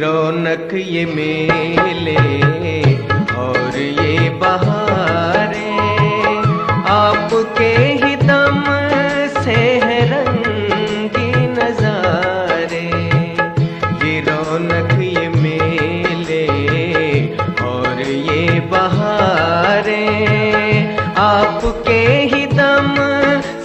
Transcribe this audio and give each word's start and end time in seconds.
रौनक 0.00 0.72
ये 0.74 1.04
मेले 1.06 2.45
आपके 21.76 22.02
ही 22.32 22.46
दम 22.46 22.94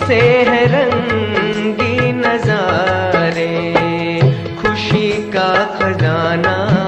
से 0.06 0.20
है 0.50 0.64
रंगी 0.72 2.12
नजारे 2.12 3.48
खुशी 4.62 5.12
का 5.32 5.50
खजाना। 5.78 6.81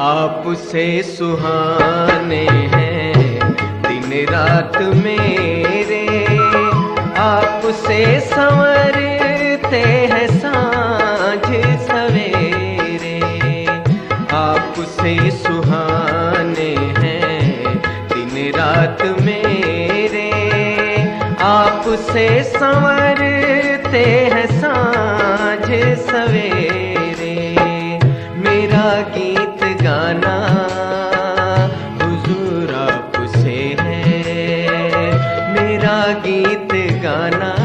आपसे 0.00 1.02
सुहाने 1.02 2.44
हैं। 2.74 3.38
दिन 3.82 4.26
रात 4.30 4.76
मेरे 4.76 6.04
आपसे 7.18 8.20
संवरते 8.20 9.80
हैं 10.12 10.28
साँझ 10.38 11.46
सवेरे। 11.88 13.16
आपसे 14.32 15.30
सुहाने 15.30 16.70
हैं। 16.98 17.78
दिन 18.08 18.52
रात 18.56 19.02
मेरे 19.20 20.30
आपसे 21.42 22.28
संवरते 22.44 24.04
हैं 24.34 24.46
साँझ 24.60 25.66
सवेरे। 26.06 26.87
गाना 37.08 37.57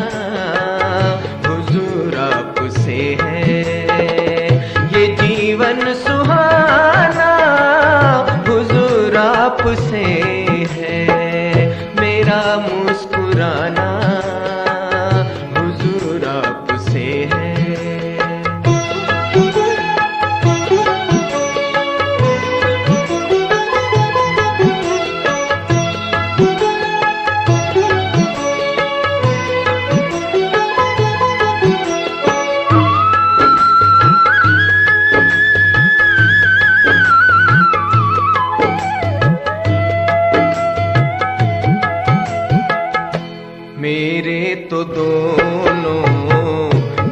तो 44.73 44.83
दोनों 44.83 46.03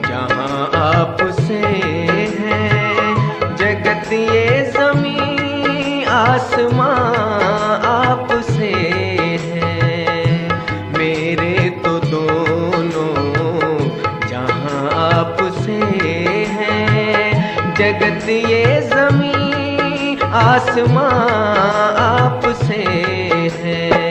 जहाँ 0.02 0.72
आपसे 0.76 1.60
हैं। 2.40 3.16
जगत 3.56 4.14
ये 4.14 4.72
ज़मीन, 4.72 6.08
आसमां 6.08 6.96
आपसे 7.86 8.72
हैं। 9.44 10.50
मेरे 10.98 11.70
तो 11.70 12.00
दोनों 12.00 13.16
जहाँ 14.28 15.12
आपसे 15.14 15.80
हैं। 16.50 17.76
जगत 17.76 18.30
ये 18.30 18.82
ज़मीन, 18.82 20.22
आसमां 20.22 21.14
आपसे 21.96 22.84
है। 23.64 24.02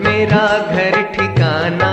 मेरा 0.00 0.46
घर 0.72 1.02
ठिकाना 1.02 1.92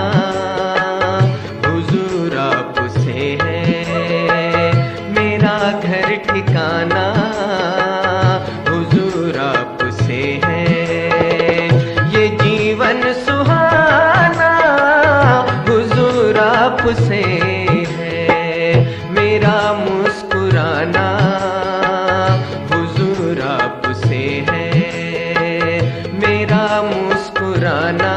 आपसे 24.14 24.44
है। 24.50 25.80
मेरा 26.12 26.66
मुस्कुराना 26.82 28.12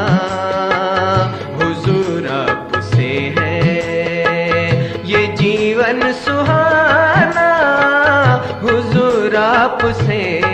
हुजूर 1.56 2.28
आप 2.28 2.72
से 2.84 3.08
है। 3.38 5.02
ये 5.04 5.26
जीवन 5.26 6.12
सुहाना 6.12 7.50
हुजूर 8.62 9.36
आप 9.36 9.78
आपसे 9.78 10.47